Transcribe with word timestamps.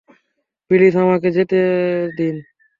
Please, 0.71 0.93
আমাদেরকে 0.97 1.29
যেতে 1.37 1.59
দিন! 2.17 2.35